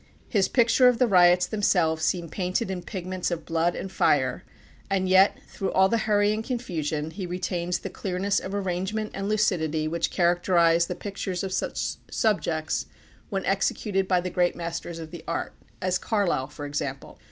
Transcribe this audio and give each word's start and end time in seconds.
His 0.27 0.47
picture 0.47 0.87
of 0.87 0.97
the 0.97 1.05
riots 1.05 1.45
themselves 1.45 2.03
seems 2.03 2.31
painted 2.31 2.71
in 2.71 2.81
pigments 2.81 3.29
of 3.29 3.45
blood 3.45 3.75
and 3.75 3.91
fire; 3.91 4.43
and 4.89 5.07
yet, 5.07 5.37
through 5.47 5.71
all 5.73 5.89
the 5.89 5.99
hurry 6.09 6.33
and 6.33 6.43
confusion, 6.43 7.11
he 7.11 7.27
retains 7.27 7.77
the 7.77 7.89
clearness 7.91 8.39
of 8.39 8.55
arrangement 8.55 9.11
and 9.13 9.29
lucidity 9.29 9.87
which 9.87 10.09
characterize 10.09 10.87
the 10.87 10.95
pictures 10.95 11.43
of 11.43 11.53
such 11.53 11.97
subjects 12.09 12.87
when 13.29 13.45
executed 13.45 14.07
by 14.07 14.19
the 14.19 14.31
great 14.31 14.55
masters 14.55 14.97
of 14.97 15.11
the 15.11 15.23
art 15.27 15.53
as 15.83 15.99
Carlyle, 15.99 16.47
for 16.47 16.65
example. 16.65 17.19